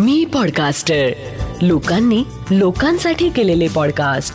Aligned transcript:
मी 0.00 0.24
podcaster 0.24 1.08
लोकांनी 1.62 2.24
लोकांसाठी 2.50 3.30
केलेले 3.30 3.68
पॉडकास्ट 3.68 4.34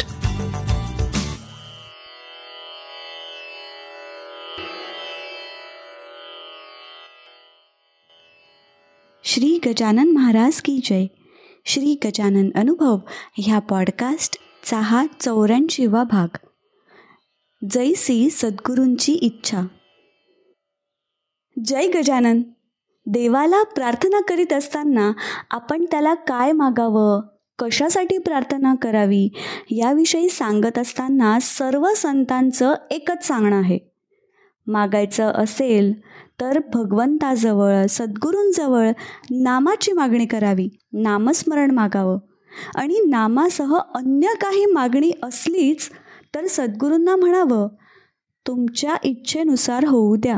श्री 9.23 9.59
गजानन 9.65 10.11
महाराज 10.11 10.61
की 10.61 10.79
जय. 10.83 11.05
श्री 11.65 11.99
गजानन 12.05 12.49
अनुभव 12.55 12.97
ह्या 13.37 13.59
पॉडकास्टचा 13.59 14.79
हा 14.79 15.05
चौऱ्याऐंशीवा 15.19 16.03
भाग. 16.03 16.37
जैसी 17.71 18.29
सद्गुरूंची 18.29 19.13
इच्छा. 19.13 19.61
जय 21.65 21.87
गजानन. 21.87 22.41
देवाला 23.07 23.63
प्रार्थना 23.63 24.21
करीत 24.21 24.53
असताना 24.53 25.11
आपण 25.51 25.85
त्याला 25.91 26.13
काय 26.13 26.51
मागावं? 26.51 27.21
कशासाठी 27.59 28.17
प्रार्थना 28.17 28.75
करावी? 28.75 29.29
याविषयी 29.71 30.29
सांगत 30.29 30.77
असताना 30.77 31.37
सर्व 31.41 31.87
संतांचं 31.95 32.73
एकच 32.91 33.27
सांगणं 33.27 33.55
आहे. 33.55 33.79
मागायचं 34.67 35.23
असेल 35.23 35.93
तर 36.41 36.59
भगवंताजवळ 36.73 37.85
सद्गुरूंजवळ 37.85 38.89
नामाची 39.31 39.91
मागणी 39.91 40.25
करावी 40.25 40.69
नामस्मरण 40.93 41.71
मागावं. 41.71 42.17
आणि 42.75 42.99
नामासह 43.09 43.75
अन्य 43.95 44.27
काही 44.27 44.65
मागणी 44.65 45.11
असलीच 45.23 45.89
तर 46.35 46.45
सद्गुरूंना 46.45 47.15
म्हणावं 47.15 47.67
तुमच्या 48.47 48.95
इच्छेनुसार 49.03 49.85
होऊ 49.85 50.15
द्या. 50.15 50.37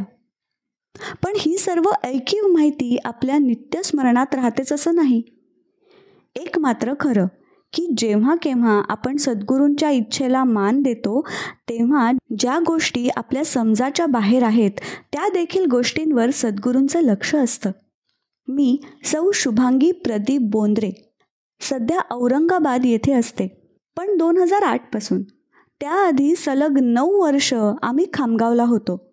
पण 1.23 1.34
ही 1.36 1.58
सर्व 1.58 1.84
ऐकीव 2.03 2.48
माहिती 2.48 2.98
आपल्या 3.06 3.38
नित्यस्मरणात 3.38 4.36
राहतेच 4.36 4.72
असं 4.72 4.95
नाही. 4.95 5.22
एक 6.36 6.59
मात्र 6.59 6.94
खरं 7.00 7.26
की 7.73 7.94
जेव्हा 7.98 8.36
केव्हा 8.36 8.81
आपण 8.89 9.16
सद्गुरूंच्या 9.16 9.89
इच्छेला 9.89 10.44
मान 10.44 10.81
देतो 10.81 11.28
तेव्हा 11.70 12.12
ज्या 12.39 12.59
गोष्टी 12.67 13.09
आपल्या 13.09 13.45
समजाच्या 13.45 14.06
बाहेर 14.06 14.44
आहेत 14.44 14.72
त्या 15.14 15.28
देखील 15.34 15.66
गोष्टींवर 15.66 16.30
सद्गुरूंचं 16.30 17.02
लक्ष 17.02 17.36
असतं. 17.36 17.72
मी 18.48 18.82
सौ 19.06 19.32
शुभांगी 19.34 19.92
प्रदीप 19.92 20.42
बोंद्रे 20.42 21.14
सध्या 21.61 22.00
औरंगाबाद 22.11 22.86
येथे 22.86 23.14
असते. 23.14 23.48
पण 23.98 24.17
दोन 24.17 24.38
हजार 24.38 24.64
आठपासून 24.64 25.23
त्याआधी 25.80 26.36
सलग 26.36 26.80
नऊ 26.82 27.22
वर्ष 27.22 27.54
आम्ही 27.82 28.06
खामगावला 28.14 28.64
होतो. 28.64 29.07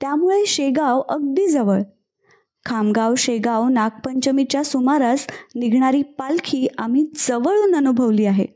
त्यामुळे 0.00 0.46
शेगाव 0.46 1.00
अगदी 1.00 1.46
जवळ. 1.48 1.82
खामगाव 2.66 3.14
शेगाव 3.14 3.68
नागपंचमीच्या 3.68 4.64
सुमारास 4.64 5.26
निघणारी 5.54 6.02
पालखी 6.02 6.68
आम्ही 6.78 7.06
जवळून 7.28 7.74
अनुभवली 7.74 8.24
आहे. 8.24 8.46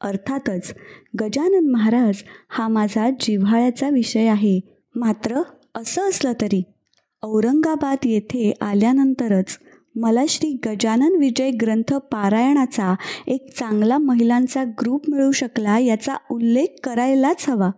अर्थातच 0.00 0.74
गजानन 1.20 1.70
महाराज 1.70 2.14
हा 2.48 2.68
माझा 2.68 3.10
जिव्हाळ्याचा 3.10 3.88
विषय 3.88 4.26
आहे. 4.26 4.60
मात्र 4.94 5.42
असं 5.74 6.08
असलं 6.08 6.32
तरी 6.40 6.62
औरंगाबाद 7.22 7.98
येथे 8.04 8.52
आल्यानंतरच 8.60 9.58
मला 9.94 10.20
श्री 10.28 10.58
गजानन 10.66 11.16
विजय 11.20 11.50
ग्रंथ 11.50 11.94
पारायणाचा 11.94 12.94
एक 13.26 13.58
चांगला 13.58 13.98
महिलांचा 13.98 14.64
ग्रुप 14.64 15.10
मिळू 15.10 15.32
शकला 15.32 15.78
याचा 15.78 16.16
उल्लेख 16.30 16.66
करायलाच 16.84 17.48
हवा. 17.48 17.70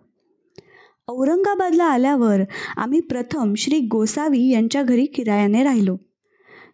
औरंगाबादला 1.08 1.84
आल्यावर 1.84 2.40
आम्ही 2.76 3.00
प्रथम 3.00 3.54
श्री 3.54 3.78
गोसावी 3.80 4.50
यांच्या 4.50 4.82
घरी 4.82 5.04
किरायाने 5.04 5.64
राहिलो. 5.64 5.96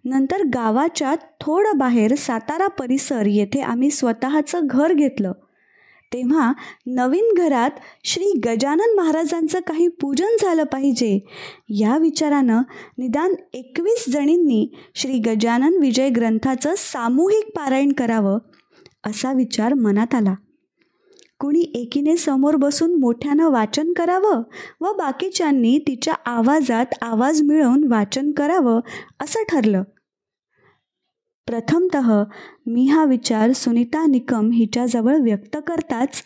नंतर 0.04 0.42
गावाच्या 0.54 1.14
थोडं 1.40 1.78
बाहेर 1.78 2.14
सातारा 2.14 2.66
परिसर 2.66 3.26
येथे 3.26 3.60
आम्ही 3.60 3.90
स्वतःचं 3.90 4.60
घर 4.64 4.92
घेतलं. 4.92 5.32
तेव्हा 6.12 6.52
नवीन 6.86 7.34
घरात 7.36 7.70
श्री 8.04 8.40
गजानन 8.44 8.94
महाराजांचं 8.96 9.60
काही 9.60 9.88
पूजन 9.88 10.36
झालं 10.42 10.64
पाहिजे 10.64 11.18
या 11.68 11.98
विचारानं 11.98 12.62
निदान 12.98 13.34
एकवीस 13.52 14.04
जणींनी 14.08 14.74
श्री 14.94 15.18
गजानन 15.18 15.76
विजय 15.80 16.08
ग्रंथाचं 16.08 16.74
सामूहिक 16.76 17.56
पारायण 17.56 17.92
करावं 17.92 18.38
असा 19.06 19.32
विचार 19.32 19.74
मनात 19.74 20.14
आला. 20.14 20.34
कुणी 21.40 21.60
एकीने 21.74 22.16
समोर 22.16 22.56
बसून 22.56 22.94
मोठ्यानं 23.00 23.50
वाचन 23.50 23.92
करावं 23.92 24.42
व 24.80 24.92
बाकीच्यांनी 24.92 25.78
तिच्या 25.78 26.14
आवाजात 26.26 26.94
आवाज 27.02 27.42
मिळवून 27.42 27.84
वाचन 27.92 28.30
करावं 28.32 28.80
असं 29.20 29.42
ठरलं. 29.48 29.82
प्रथमत 31.46 31.96
मी 32.66 32.86
हा 32.86 33.04
विचार 33.04 33.52
सुनीता 33.52 34.06
निकम 34.06 34.50
हिच्याजवळ 34.50 35.16
व्यक्त 35.16 35.56
करताच 35.66 36.22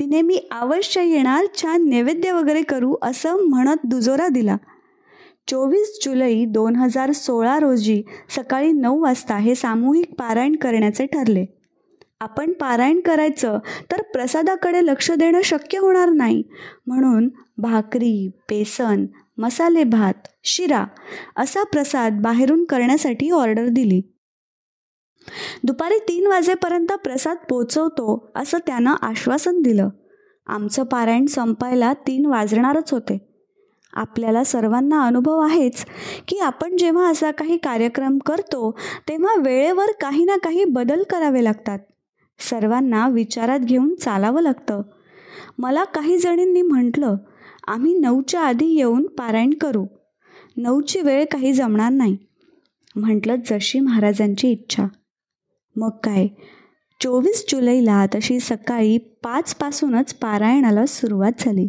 तिने 0.00 0.22
मी 0.22 0.38
अवश्य 0.50 1.04
येणार 1.04 1.46
छान 1.56 1.88
नैवेद्य 1.88 2.32
वगैरे 2.32 2.62
करू 2.62 2.94
असं 3.02 3.46
म्हणत 3.48 3.86
दुजोरा 3.86 4.28
दिला. 4.28 4.56
चोवीस 5.48 5.98
जुलै 6.04 6.44
दोन 6.44 6.76
हजार 6.76 7.12
सोळा 7.12 7.58
रोजी 7.60 8.02
सकाळी 8.36 8.72
नऊ 8.72 9.02
वाजता 9.02 9.36
हे 9.36 9.54
सामूहिक 9.54 10.14
पारायण 10.18 10.56
करण्याचे 10.56 11.06
ठरले. 11.06 11.44
आपण 12.24 12.52
पारायण 12.52 13.00
करायचं 13.00 13.58
तर 13.92 14.02
प्रसादाकडे 14.02 14.86
लक्ष 14.86 15.10
देणं 15.10 15.40
शक्य 15.44 15.78
होणार 15.78 16.08
नाही. 16.08 16.42
म्हणून 16.86 17.28
भाकरी 17.58 18.28
बेसन 18.28 19.06
मसाले 19.38 19.84
भात 19.84 20.28
शिरा 20.44 20.84
असा 21.36 21.62
प्रसाद 21.62 22.12
बाहेरून 22.12 22.64
करण्यासाठी 22.64 23.30
ऑर्डर 23.30 23.66
दिली. 23.68 24.00
दुपारी 25.64 25.98
तीन 25.98 26.26
वाजेपर्यंत 26.26 26.92
प्रसाद 26.92 27.36
पोचवतो 27.48 28.32
असं 28.34 28.58
त्यानं 28.58 28.94
आश्वासन 29.02 29.62
दिलं. 29.62 29.88
आमचं 30.46 30.84
पारायण 30.84 31.26
संपायला 31.26 31.92
तीन 31.92 32.26
वाजणारच 32.26 32.92
होते. 32.92 33.18
आपल्याला 33.92 34.44
सर्वांना 34.44 35.06
अनुभव 35.06 35.38
आहेच 35.38 35.86
की 36.28 36.38
आपण 36.38 36.76
जेव्हा 36.76 37.10
असा 37.10 37.30
काही 37.30 37.56
कार्यक्रम 37.56 38.18
करतो 38.18 38.70
तेव्हा 39.08 39.34
वेळेवर 39.40 39.86
काही 40.00 40.24
ना 40.24 40.36
काही 40.36 40.64
बदल 40.64 41.02
करावे 41.02 41.44
लागतात. 41.44 41.78
सर्वांना 42.38 43.08
विचारात 43.08 43.60
घेऊन 43.60 43.94
चालावं 43.94 44.42
लागतं. 44.42 44.82
मला 45.58 45.84
काही 45.84 46.18
जणींनी 46.18 46.62
म्हटलं 46.62 47.16
आम्ही 47.66 47.98
नऊच्या 47.98 48.40
आधी 48.40 48.66
येऊन 48.66 49.06
पारायण 49.06 49.54
करू. 49.54 49.86
नऊची 50.56 51.00
वेळ 51.00 51.24
काही 51.24 51.52
जमणार 51.52 51.92
नाही. 51.92 52.16
म्हटलं 52.96 53.34
जशी 53.50 53.80
महाराजांची 53.80 54.48
इच्छा. 54.48 54.86
मग 55.76 55.90
काय? 56.04 56.26
चोवीस 57.00 57.44
जुलैला 57.48 58.06
तशी 58.06 58.40
सकाळी 58.40 58.98
पाचपासूनच 58.98 60.14
पारायणाला 60.14 60.86
सुरुवात 60.86 61.32
झाली. 61.38 61.68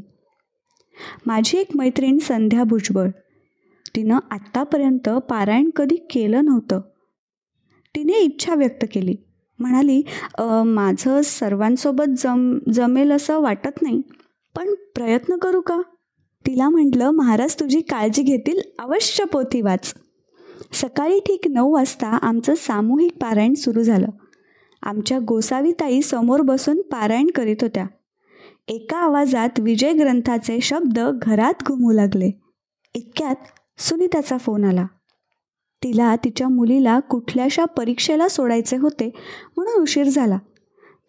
माझी 1.26 1.58
एक 1.58 1.68
मैत्रीण 1.76 2.18
संध्या 2.18 2.64
भुजबळ. 2.64 3.10
तिनं 3.96 4.20
आत्तापर्यंत 4.32 5.10
पारायण 5.10 5.70
कधी 5.70 5.96
केलं 5.96 6.46
नव्हतं. 6.46 6.82
तिने 7.96 8.14
इच्छा 8.14 8.56
व्यक्त 8.56 8.86
केली. 8.94 9.16
म्हणाली 9.60 10.02
माझं 10.66 11.22
सर्वांसोबत 11.22 12.18
जम 12.18 12.58
जमेल 12.74 13.12
असं 13.12 13.40
वाटत 13.42 13.82
नाही 13.82 14.02
पण 14.56 14.74
प्रयत्न 14.96 15.38
करू 15.38 15.62
का? 15.62 15.82
तिला 16.46 16.70
म्हटलं 16.70 17.12
महाराज 17.12 17.56
तुझी 17.60 17.82
काळजी 17.82 18.24
घेतील 18.24 18.60
अवश्य 18.80 19.24
पोथी 19.24 19.62
वाच. 19.62 19.94
सकाळी 20.74 21.20
ठीक 21.20 21.48
नऊ 21.50 21.74
वाजता 21.74 22.08
आमचं 22.08 22.56
सामूहिक 22.58 23.18
पारायण 23.22 23.54
सुरू 23.54 23.84
झालं. 23.84 24.08
आमच्या 24.84 25.20
गोसावीताई 25.28 26.02
समोर 26.02 26.42
बसून 26.42 26.82
पारायण 26.82 27.30
करीत 27.36 27.62
होत्या. 27.62 27.86
एका 28.68 28.98
आवाजात 28.98 29.60
विजय 29.60 29.94
ग्रंथाचे 29.94 30.60
शब्द 30.62 31.00
घरात 31.22 31.64
घुमू 31.68 31.92
लागले. 31.92 32.32
इतक्यात 32.96 33.36
सुनीताचा 33.80 34.38
फोन 34.38 34.64
आला. 34.66 34.86
तिला 35.86 36.16
तिच्या 36.16 36.48
मुलीला 36.50 37.00
कुठल्याशा 37.00 37.66
परीक्षेला 37.66 38.28
सोडायचे 38.28 38.78
होते 38.78 39.10
म्हणून 39.58 39.82
उशीर 39.82 40.08
झाला. 40.08 40.38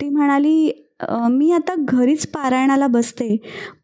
ती 0.00 0.08
म्हणाली 0.08 0.82
मी 1.31 1.50
आता 1.52 1.75
घरीच 1.78 2.26
पारायणाला 2.26 2.87
बसते. 2.87 3.37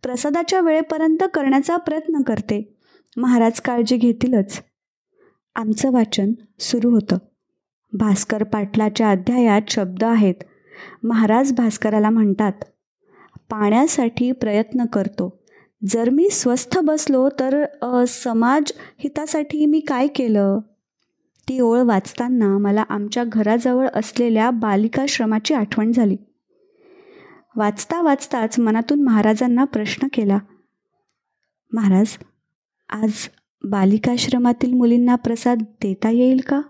प्रसादाच्या 0.02 0.60
वेळेपर्यंत 0.60 1.24
करण्याचा 1.34 1.76
प्रयत्न 1.76 2.20
करते. 2.22 2.62
महाराज 3.16 3.60
काळजी 3.60 3.96
घेतीलच. 3.96 4.60
आमचं 5.56 5.92
वाचन 5.92 6.32
सुरू 6.60 6.90
होतं. 6.90 7.18
भास्कर 7.92 8.42
पाटलाच्या 8.42 9.10
अध्यायात 9.10 9.70
शब्द 9.70 10.04
आहेत. 10.04 10.44
महाराज 11.04 11.52
भास्कराला 11.52 12.10
म्हणतात 12.10 12.64
पाण्यासाठी 13.50 14.30
प्रयत्न 14.32 14.84
करतो. 14.84 15.38
जर 15.82 16.10
मी 16.10 16.28
स्वस्थ 16.30 16.78
बसलो 16.78 17.28
तर 17.40 17.64
समाज 18.08 18.72
हितासाठी 18.98 19.66
मी 19.66 19.80
काय 19.80 20.06
केलं? 20.06 20.58
ती 21.48 21.60
ओळ 21.60 21.80
वाचताना 21.80 22.58
मला 22.58 22.84
आमच्या 22.88 23.24
घराजवळ 23.26 23.88
असलेल्या 23.94 24.50
बालिकाश्रमाची 24.50 25.54
आठवण 25.54 25.92
झाली. 25.92 26.16
वाचता 27.56 28.02
वाचताच 28.02 28.58
मनातून 28.58 29.02
महाराजांना 29.02 29.64
प्रश्न 29.64 30.06
केला. 30.12 30.38
महाराज 31.72 32.06
आज 32.88 33.12
बालिकाश्रमातील 33.64 34.72
मुलींना 34.72 35.14
प्रसाद 35.14 35.58
देता 35.60 36.10
येईल 36.10 36.40
का? 36.48 36.60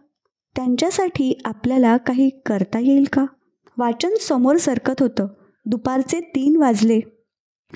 त्यांच्यासाठी 0.56 1.40
आपल्याला 1.44 1.96
काही 1.96 2.30
करता 2.46 2.78
येईल 2.78 3.04
का? 3.12 3.24
वाचन 3.78 4.14
समोर 4.20 4.56
सरकत 4.56 5.02
होतं. 5.02 5.26
दुपारचे 5.66 6.20
तीन 6.20 6.56
वाजले. 6.56 7.00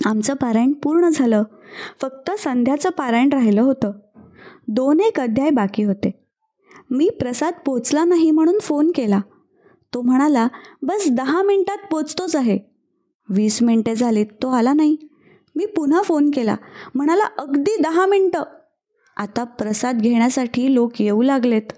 आमचं 0.06 0.34
पारायण 0.34 0.72
पूर्ण 0.72 1.08
झालं. 1.08 1.42
फक्त 2.00 2.30
संध्याचं 2.38 2.90
पारायण 2.90 3.28
राहिलं 3.32 3.62
होतं. 3.62 3.92
दोन 4.68 5.00
एक 5.00 5.20
अध्याय 5.20 5.50
बाकी 5.50 5.82
होते. 5.82 6.25
मी 6.90 7.08
प्रसाद 7.20 7.52
पोचला 7.66 8.04
नाही 8.04 8.30
म्हणून 8.30 8.58
फोन 8.58 8.90
केला. 8.94 9.20
तो 9.94 10.02
म्हणाला 10.02 10.48
बस 10.82 11.08
दहा 11.10 11.42
मिनटात 11.42 11.78
पोचतोच 11.90 12.36
आहे. 12.36 12.58
वीस 13.28 13.62
मिनटे 13.62 13.94
झालीत 13.94 14.26
तो 14.42 14.48
आला 14.48 14.72
नाही. 14.72 14.96
मी 15.56 15.66
पुन्हा 15.66 16.02
फोन 16.02 16.30
केला. 16.30 16.56
म्हणाला 16.94 17.24
अगदी 17.38 17.76
दहा 17.82 18.06
मिनटं. 18.06 18.42
आता 19.16 19.44
प्रसाद 19.44 20.00
घेण्यासाठी 20.00 20.74
लोक 20.74 21.02
येऊ 21.02 21.22
लागलेत 21.22 21.72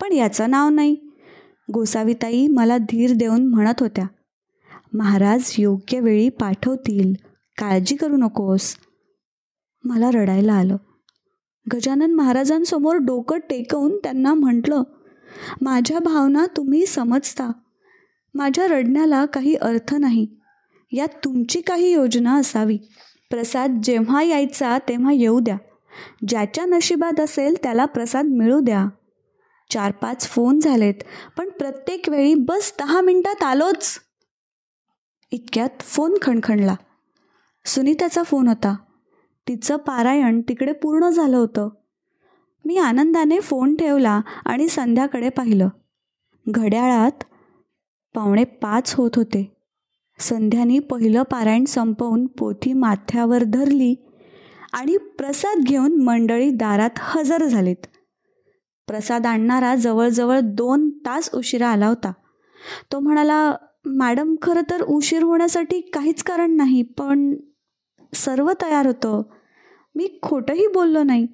पण 0.00 0.12
याचं 0.12 0.50
नाव 0.50 0.68
नाही. 0.68 0.96
गोसावीताई 1.74 2.46
मला 2.46 2.76
धीर 2.78 3.12
देऊन 3.16 3.46
म्हणत 3.46 3.80
होत्या 3.80 4.06
महाराज 4.94 5.54
योग्य 5.58 6.00
वेळी 6.00 6.28
पाठवतील 6.28 7.14
काळजी 7.58 7.96
करू 7.96 8.16
नकोस. 8.16 8.76
मला 9.84 10.10
रडायला 10.10 10.52
आलं. 10.52 10.76
गजानन 11.72 12.14
महाराजांसमोर 12.14 12.96
डोकं 12.96 13.38
टेकवून 13.38 13.98
त्यांना 13.98 14.34
म्हटलं 14.34 14.82
माझ्या 15.60 15.98
भावना 15.98 16.46
तुम्ही 16.56 16.86
समजता. 16.86 17.52
माझ्या 18.34 18.66
रडण्याला 18.66 19.26
काही 19.26 19.54
अर्थ 19.54 19.94
नाही. 19.94 20.26
यात 20.92 21.08
तुमची 21.24 21.60
काही 21.60 21.92
योजना 21.92 22.36
असावी. 22.36 22.78
प्रसाद 23.30 23.80
जेव्हा 23.82 24.22
यायचा 24.22 24.78
तेव्हा 24.78 25.12
येऊ 25.12 25.40
द्या. 25.40 25.56
ज्याच्या 26.28 26.64
नशिबात 26.64 27.20
असेल 27.20 27.54
त्याला 27.62 27.84
प्रसाद 27.84 28.24
मिळू 28.24 28.60
द्या. 28.60 28.86
चार 29.70 29.92
पाच 29.92 30.28
फोन 30.28 30.60
झालेत 30.60 30.94
पण 31.38 31.48
प्रत्येक 31.48 32.08
वेळी 32.08 32.34
बस 32.34 32.72
दहा 32.78 33.00
मिनटात 33.00 33.42
आलोच. 33.42 33.98
इतक्यात 35.30 35.80
फोन 35.80 36.14
खणखणला. 36.22 36.74
सुनीताचा 37.64 38.22
फोन 38.22 38.48
होता. 38.48 38.76
तिचं 39.48 39.76
पारायण 39.76 40.40
तिकडे 40.40 40.72
पूर्ण 40.72 41.08
झालं 41.08 41.36
होतं. 41.36 41.68
मी 42.64 42.76
आनंदाने 42.76 43.40
फोन 43.40 43.76
ठेवला 43.76 44.20
आणि 44.44 44.68
संध्याकडे 44.68 45.28
पाहिलं. 45.28 45.68
घड्याळात 46.48 47.24
पावणे 48.14 48.44
पाच 48.44 48.94
होत 48.94 49.10
होते. 49.16 49.56
संध्यानी 50.18 50.78
पहिलं 50.78 51.22
पारायण 51.22 51.64
संपवून 51.64 52.26
पोथी 52.26 52.72
माथ्यावर 52.72 53.44
धरली 53.44 53.94
आणि 54.72 54.96
प्रसाद 54.96 55.58
घेऊन 55.58 56.02
मंडळी 56.02 56.50
दारात 56.50 56.90
हजर 56.96 57.44
झालीत. 57.44 57.86
प्रसाद 58.86 59.26
आणणारा 59.26 59.74
जवळजवळ 59.74 60.40
दोन 60.40 60.90
तास 60.90 61.30
उशिरा 61.34 61.68
आला 61.68 61.86
होता. 61.86 62.12
तो 62.92 62.98
म्हणाला 62.98 63.54
मॅडम 63.86 64.34
खरं 64.42 64.60
तर 64.70 64.82
उशीर 64.82 65.22
होण्यासाठी 65.22 65.80
काहीच 65.80 66.22
कारण 66.22 66.50
नाही 66.50 66.82
पण 66.82 67.34
सर्व 68.14 68.52
तयार 68.62 68.86
होतं. 68.86 69.22
मी 69.98 70.18
खोटंही 70.22 70.66
बोललो 70.66 71.02
नाही 71.02 71.26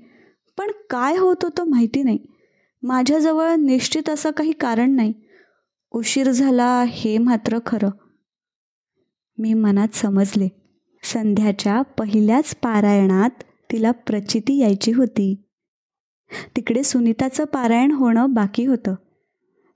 पण 0.59 0.71
काय 0.91 1.17
होत 1.17 1.37
होतं 1.43 1.65
माहिती 1.65 2.03
नाही. 2.03 2.19
माझ्याजवळ 2.83 3.55
निश्चित 3.55 4.09
असं 4.09 4.31
काही 4.31 4.53
कारण 4.53 4.91
नाही. 4.91 5.13
उशीर 5.91 6.31
झाला 6.31 6.85
हे 6.89 7.19
मात्र 7.19 7.59
खरं. 7.67 7.91
मी 9.39 9.55
मनात 9.55 9.95
समजले. 9.95 10.49
संध्याच्या 11.03 11.83
पहिल्याच 11.83 12.57
पारायणात 12.57 13.43
तिला 13.73 13.91
प्रचिती 13.91 14.59
यायची 14.59 14.93
होती. 14.93 15.43
तिकडे 16.57 16.83
सुनीताचं 16.83 17.45
पारायण 17.45 17.91
होणं 17.91 18.33
बाकी 18.33 18.65
होतं. 18.65 18.95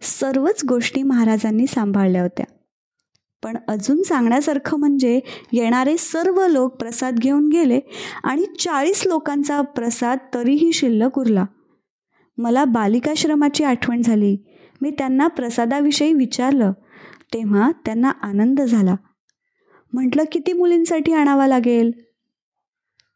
सर्वच 0.00 0.64
गोष्टी 0.68 1.02
महाराजांनी 1.02 1.66
सांभाळल्या 1.66 2.22
होत्या. 2.22 2.46
पण 3.42 3.56
अजून 3.68 4.02
सांगण्यासारखं 4.02 4.76
म्हणजे 4.76 5.20
येणारे 5.52 5.96
सर्व 5.96 6.46
लोक 6.46 6.76
प्रसाद 6.76 7.18
घेऊन 7.18 7.48
गेले 7.48 7.80
आणि 8.24 8.44
चाळीस 8.58 9.02
लोकांचा 9.06 9.60
प्रसाद 9.60 10.18
तरीही 10.34 10.72
शिल्लक 10.72 11.18
उरला. 11.18 11.44
मला 12.38 12.64
बालिकाश्रमाची 12.64 13.64
आठवण 13.64 14.02
झाली. 14.02 14.36
मी 14.82 14.90
त्यांना 14.90 15.26
प्रसादाविषयी 15.26 16.12
विचारलं. 16.12 16.72
तेव्हा 17.34 17.70
त्यांना 17.84 18.10
आनंद 18.10 18.60
झाला. 18.60 18.94
म्हटलं 19.92 20.22
किती 20.32 20.52
मुलींसाठी 20.52 21.12
आणावा 21.12 21.46
लागेल? 21.46 21.90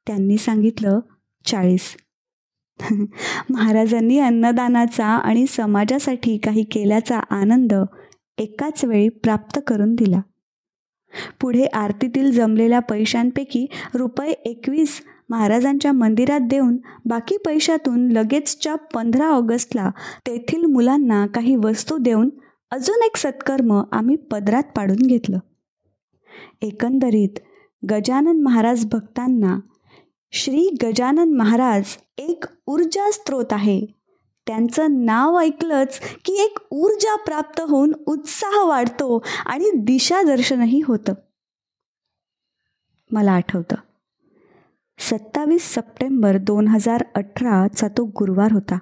त्यांनी 0.06 0.38
सांगितलं 0.38 1.00
चाळीस. 1.46 1.96
महाराजांनी 3.50 4.18
अन्नदानाचा 4.18 5.06
आणि 5.06 5.46
समाजासाठी 5.46 6.38
काही 6.38 6.64
केल्याचा 6.64 7.18
आनंद 7.18 7.74
एकाच 8.38 8.84
वेळी 8.84 9.08
प्राप्त 9.08 9.58
करून 9.66 9.94
दिला. 9.94 10.20
पुढे 11.40 11.64
आरतीतील 11.64 12.30
जमलेल्या 12.32 12.78
पैशांपैकी 12.80 13.66
रुपये 13.94 14.30
एकवीस 14.30 15.00
महाराजांच्या 15.30 15.92
मंदिरात 15.92 16.40
देऊन 16.40 16.76
बाकी 17.04 17.36
पैशातून 17.36 18.10
लगेचच्या 18.12 18.74
पंधरा 18.74 19.26
ऑगस्टला 19.26 19.90
तेथील 20.26 20.64
मुलांना 20.64 21.26
काही 21.26 21.56
वस्तू 21.56 21.98
देऊन 21.98 22.30
अजून 22.70 23.02
एक 23.04 23.16
सत्कर्म 23.16 23.82
आम्ही 23.92 24.16
पदरात 24.16 24.62
पाडून 24.76 25.06
घेतलं. 25.06 25.38
एकंदरीत 26.62 27.38
गजानन 27.90 28.42
महाराज 28.42 28.84
भक्तांना 28.86 29.58
श्री 30.32 30.76
गजानन 30.82 31.36
महाराज 31.36 31.84
एक 32.18 32.44
ऊर्जा 32.66 33.10
स्त्रोत 33.10 33.52
आहे. 33.52 34.01
त्यांचं 34.46 35.04
नाव 35.04 35.38
ऐकलंच 35.38 36.00
की 36.24 36.32
एक 36.42 36.58
ऊर्जा 36.70 37.16
प्राप्त 37.16 37.60
होऊन 37.60 37.92
उत्साह 38.06 38.64
वाढतो 38.64 39.24
आणि 39.46 39.70
दिशादर्शनही 39.74 40.80
होतं. 40.86 41.14
मला 43.10 43.32
आठवतं. 43.32 43.76
सत्तावीस 44.98 45.74
सप्टेंबर 45.74 46.36
दोन 46.36 46.68
हजार 46.68 47.04
अठराचा 47.14 47.88
तो 47.88 48.04
गुरुवार 48.04 48.52
होता. 48.52 48.78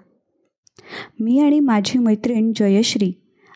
मी 1.20 1.40
आणि 1.40 1.60
माझी 1.60 1.98
मैत्रीण 1.98 2.52
जयश्री 2.56 3.12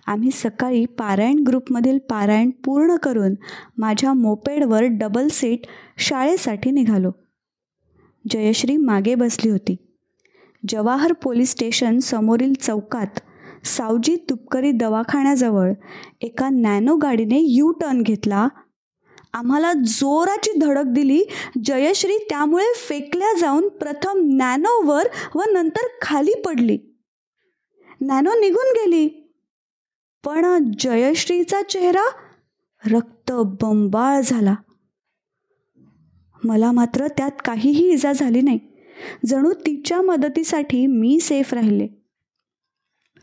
आम्ही 0.06 0.30
सकाळी 0.30 0.86
पारायण 0.86 1.44
ग्रुपमधील 1.46 1.98
पारायण 1.98 2.50
पूर्ण 2.50 2.96
करून 2.96 3.34
माझ्या 3.78 4.12
मोपेडवर 4.12 4.82
डबल 4.82 5.28
सीट 5.28 5.60
शाळेसाठी 5.98 6.70
निघालो. 6.70 7.10
जयश्री 8.30 8.76
मागे 8.76 9.14
बसली 9.14 9.50
होती. 9.50 9.76
जवाहर 10.68 11.12
पोलीस 11.12 11.50
स्टेशन 11.50 11.98
समोरील 11.98 12.52
चौकात 12.52 13.20
सावजी 13.64 14.16
तुपकरी 14.16 14.72
दवाखान्याजवळ 14.72 15.72
एका 16.20 16.48
नॅनो 16.48 16.96
गाडीने 16.96 17.38
यू 17.40 17.72
टर्न 17.72 18.02
घेतला. 18.02 18.48
आम्हाला 19.32 19.72
जोराची 19.72 20.58
धडक 20.58 20.84
दिली. 20.86 21.24
जयश्री 21.64 22.16
त्यामुळे 22.30 22.72
फेकल्या 22.88 23.38
जाऊन 23.40 23.68
प्रथम 23.68 24.20
नॅनोवर 24.24 25.06
व 25.34 25.42
नंतर 25.52 25.86
खाली 26.02 26.32
पडली. 26.46 26.78
नॅनो 28.00 28.30
निघून 28.30 28.84
गेली. 28.84 29.08
पण 30.24 30.70
जयश्रीचा 30.78 31.62
चेहरा 31.62 32.04
रक्त 32.86 33.32
बंबाळ 33.32 34.20
झाला. 34.20 34.54
मला 36.44 36.72
मात्र 36.72 37.06
त्यात 37.08 37.30
काहीही 37.44 37.90
इजा 37.92 38.12
झाली 38.12 38.40
नाही. 38.40 38.58
जणू 39.26 39.52
तिच्या 39.52 40.02
मदतीसाठी 40.02 40.86
मी 40.86 41.20
सेफ 41.20 41.54
राहिले. 41.54 41.88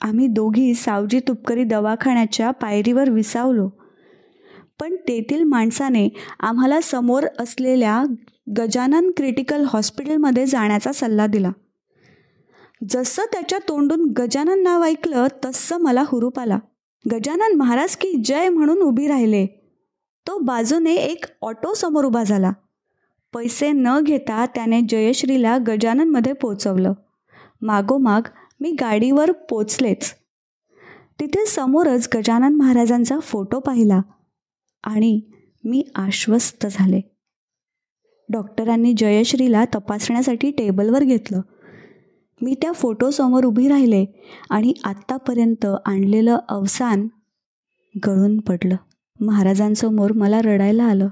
आम्ही 0.02 0.28
दोघी 0.28 0.74
सावजी 0.74 1.20
तुपकरी 1.20 1.64
दवाखान्याच्या 1.64 2.52
पायरीवर 2.52 3.10
विसावलो. 3.10 3.70
पण 4.80 4.96
तेथील 4.96 5.44
माणसाने 5.44 6.10
आम्हाला 6.40 6.82
समोर 6.82 7.24
असलेल्या 7.40 8.04
गजानन 8.58 9.12
क्रिटिकल 9.18 9.66
हॉस्पिटलमध्ये 9.68 10.46
जाण्याचा 10.46 10.92
सल्ला 10.92 11.28
दिला. 11.28 11.52
जसं 12.90 13.24
त्याच्या 13.32 13.60
तोंडून 13.60 14.14
गजानन 14.18 14.64
नाव 14.64 14.84
ऐकलं 14.84 15.28
तसं 15.46 15.78
मला 15.78 16.04
हुरूप 16.08 16.40
आला. 16.40 16.60
गजानन 17.12 17.56
महाराज 17.56 17.96
की 17.96 18.14
जय 18.26 18.50
म्हणून 18.50 18.78
उभी 18.78 19.08
राहिले. 19.08 19.46
तो 20.28 20.38
बाजूने 20.38 20.96
एक 20.96 21.26
ऑटो 21.42 21.74
समोर 21.74 22.06
उभा 22.06 22.24
झाला. 22.24 22.52
पैसे 23.34 23.72
न 23.72 24.00
घेता 24.02 24.46
त्याने 24.46 24.82
जयश्रीला 24.82 25.58
गजाननमध्ये 25.68 26.34
पोचवलं 26.34 26.94
मागोमाग 27.62 28.22
मी 28.60 28.72
गाडीवर 28.72 29.32
पोचलेच. 29.32 30.14
तिथे 31.20 31.46
समोरच 31.46 32.10
गजानन 32.16 32.56
महाराजांचा 32.56 33.20
फोटो 33.20 33.60
पाहिला 33.60 34.02
आणि 34.84 35.22
मी 35.64 35.84
आश्वस्त 35.96 36.68
झाले. 36.72 37.02
डॉक्टरांनी 38.30 38.94
जयश्रीला 38.98 39.66
तपासण्यासाठी 39.66 40.52
टेबलवर 40.52 41.04
घेतलं. 41.04 41.42
मी 42.42 42.56
त्या 42.62 42.72
फोटोसमोर 42.72 43.44
उभी 43.44 43.68
राहिले 43.68 44.06
आणि 44.50 44.74
आत्तापर्यंत 44.84 45.66
आणलेलं 45.86 46.38
अवसान 46.50 47.08
गळून 48.08 48.40
पडलं. 48.40 48.76
महाराजांसमोर 49.20 50.12
मला 50.12 50.42
रडायला 50.42 50.84
आलं. 50.84 51.08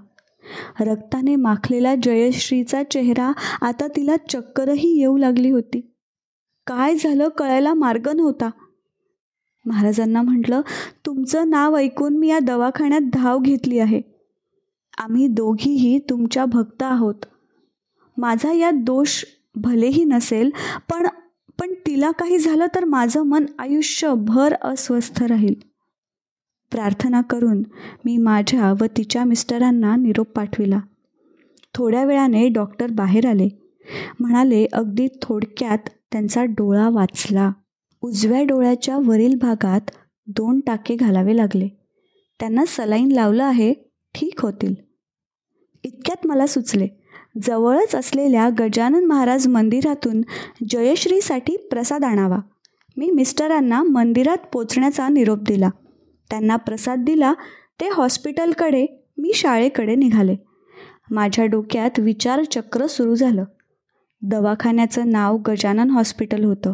रक्ताने 0.79 1.35
माखलेला 1.35 1.95
जयश्रीचा 2.03 2.83
चेहरा 2.83 3.31
आता 3.61 3.87
तिला 3.87 4.15
चक्करही 4.29 4.99
येऊ 4.99 5.17
लागली 5.17 5.49
होती. 5.51 5.93
काय 6.67 6.95
झालं 6.95 7.29
कळायला 7.29 7.73
मार्ग 7.73 8.09
नव्हता. 8.09 8.49
महाराजांना 9.65 10.21
म्हटलं 10.21 10.61
तुमचं 11.05 11.49
नाव 11.49 11.77
ऐकून 11.77 12.17
मी 12.17 12.27
या 12.27 12.39
दवाखान्यात 12.39 13.01
धाव 13.13 13.39
घेतली 13.39 13.79
आहे. 13.79 14.01
आम्ही 14.97 15.27
दोघीही 15.27 15.99
तुमच्या 15.99 16.45
भक्त 16.45 16.83
आहोत. 16.83 17.25
माझा 18.17 18.51
यात 18.51 18.73
दोष 18.73 19.25
भलेही 19.55 20.03
नसेल 20.03 20.49
पण 20.89 21.07
पण 21.59 21.73
तिला 21.87 22.11
काही 22.11 22.37
झालं 22.37 22.65
तर 22.75 22.85
माझं 22.85 23.23
मन 23.23 23.45
आयुष्यभर 23.59 24.53
अस्वस्थ 24.61 25.23
राहील. 25.23 25.53
प्रार्थना 26.71 27.21
करून 27.21 27.63
मी 28.05 28.17
माझ्या 28.17 28.73
व 28.81 28.85
तिच्या 28.97 29.23
मिस्टरांना 29.23 29.95
निरोप 29.95 30.27
पाठविला. 30.29 30.79
थोड्या 31.75 32.05
वेळाने 32.05 32.47
डॉक्टर 32.47 32.91
बाहेर 32.91 33.25
आले. 33.25 33.47
म्हणाले 34.19 34.67
अगदी 34.73 35.07
थोडक्यात 35.21 35.89
त्यांचा 36.11 36.43
डोळा 36.43 36.89
वाचला. 36.89 37.51
उजव्या 38.01 38.43
डोळ्याच्या 38.43 38.97
वरील 39.05 39.35
भागात 39.41 39.91
दोन 40.27 40.59
टाके 40.59 40.95
घालावे 40.95 41.37
लागले. 41.37 41.67
त्यांना 42.39 42.63
सलाईन 42.67 43.11
लावलं 43.11 43.43
आहे 43.43 43.73
ठीक 44.15 44.41
होतील. 44.41 44.75
इतक्यात 45.83 46.27
मला 46.27 46.47
सुचले 46.47 46.87
जवळच 47.43 47.95
असलेल्या 47.95 48.49
गजानन 48.59 49.05
महाराज 49.05 49.47
मंदिरातून 49.47 50.21
जयश्रीसाठी 50.69 51.57
प्रसाद 51.57 52.03
आणावा. 52.03 52.37
मी 52.97 53.11
मिस्टरांना 53.11 53.83
मंदिरात 53.83 54.37
पोचण्याचा 54.53 55.07
निरोप 55.07 55.37
दिला. 55.37 55.69
त्यांना 56.29 56.55
प्रसाद 56.55 56.99
दिला 56.99 57.33
ते 57.81 57.89
हॉस्पिटलकडे 57.93 59.11
मी 59.17 59.31
शाळेकडे 59.33 59.95
निघाले. 59.95 60.35
माझ्या 61.11 61.45
डोक्यात 61.45 61.99
विचारचक्र 61.99 62.87
सुरू 62.87 63.15
झालं. 63.15 63.43
दवाखान्याचं 64.21 65.09
नाव 65.09 65.37
गजानन 65.37 65.89
हॉस्पिटल 65.89 66.43
होतं. 66.43 66.73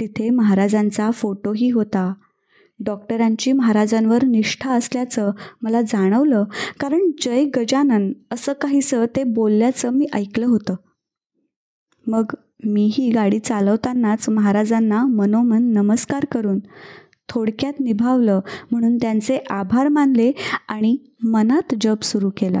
तिथे 0.00 0.30
महाराजांचा 0.30 1.10
फोटोही 1.10 1.70
होता. 1.70 2.14
डॉक्टरांची 2.84 3.52
महाराजांवर 3.52 4.24
निष्ठा 4.24 4.70
असल्याचं 4.70 5.30
मला 5.62 5.82
जाणवलं 5.82 6.44
कारण 6.80 7.10
जय 7.22 7.44
गजानन 7.44 8.12
असं 8.30 8.52
काहीसं 8.52 9.04
ते 9.16 9.24
बोलल्याचं 9.24 9.90
मी 9.90 10.06
ऐकलं 10.12 10.46
होतं. 10.46 10.74
मग 12.06 12.24
मीही 12.64 13.10
गाडी 13.10 13.38
चालवतानाच 13.38 14.28
महाराजांना 14.28 15.04
मनोमन 15.04 15.62
नमस्कार 15.62 16.24
करून 16.24 16.58
थोडक्यात 17.28 17.80
निभावलं 17.80 18.40
म्हणून 18.70 18.96
त्यांचे 18.96 19.38
आभार 19.50 19.88
मानले 19.88 20.32
आणि 20.68 20.96
मनात 21.24 21.74
जप 21.80 22.02
सुरू 22.02 22.30
केला. 22.36 22.60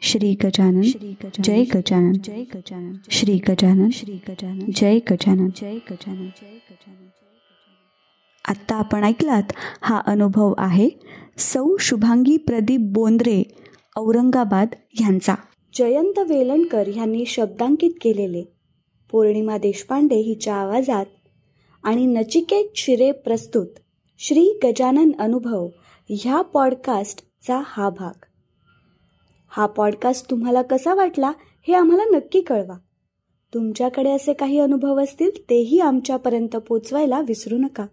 श्री 0.00 0.34
गजानन 0.44 0.82
श्री 0.82 1.14
जय 1.44 1.64
गजानन 1.64 2.12
जय 2.12 2.44
गजानन 2.54 2.92
श्री 3.10 3.38
गजानन 3.48 3.90
श्री 3.90 4.14
गजानन 4.14 4.70
जय 4.76 4.98
गजानन. 5.10 5.48
जय 5.56 5.74
गजानन 5.74 6.26
जय 6.26 6.58
गजानन 6.70 7.06
आत्ता 8.48 8.76
आपण 8.76 9.04
ऐकलात 9.04 9.42
हा 9.82 10.00
अनुभव 10.06 10.52
आहे 10.58 10.88
सौ 11.38 11.76
शुभांगी 11.80 12.36
प्रदीप 12.36 12.80
बोंद्रे 12.80 13.42
औरंगाबाद 13.96 14.68
ह्यांचा 14.92 15.34
जयंत 15.78 16.18
वेलणकर 16.18 16.88
ह्यांनी 16.94 17.24
शब्दांकित 17.26 17.90
केलेले. 17.90 18.42
पौर्णिमा 19.12 19.58
देशपांडे 19.58 20.16
हिच्या 20.16 20.54
आवाजात 20.54 21.06
आणि 21.84 22.06
नचिकेत 22.06 22.64
शिरे 22.76 23.12
प्रस्तुत 23.12 23.66
श्री 24.18 24.58
गजानन 24.64 25.10
अनुभव 25.18 25.68
ह्या 26.08 26.42
पॉडकास्टचा 26.42 27.62
हा 27.64 27.90
भाग. 27.90 28.24
हा 29.48 29.66
पॉडकास्ट 29.66 30.30
तुम्हाला 30.30 30.62
कसा 30.62 30.94
वाटला 30.94 31.32
हे 31.68 31.74
आम्हाला 31.74 32.04
नक्की 32.16 32.40
कळवा. 32.40 32.78
तुमच्याकडे 33.54 34.10
असे 34.10 34.32
काही 34.32 34.58
अनुभव 34.58 35.02
असतील 35.02 35.30
तेही 35.50 35.80
आमच्यापर्यंत 35.80 36.56
पोचवायला 36.56 37.20
विसरू 37.20 37.58
नका. 37.58 37.86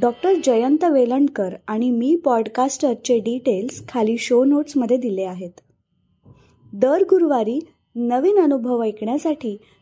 डॉक्टर 0.00 0.32
जयंत 0.44 0.84
वेलणकर 0.84 1.54
आणि 1.66 1.90
मी 1.90 2.16
पॉडकास्टरचे 2.16 3.18
डिटेल्स 3.18 3.88
खाली 3.88 4.18
शो 4.18 4.44
नोट्समध्ये 4.44 4.96
दिले 4.96 5.22
आहेत. 5.22 5.60
दर 6.72 7.02
गुरुवारी 7.10 7.60
नवीन 7.94 8.38
अनुभव 8.38 8.82
ऐकण्यासाठी 8.82 9.56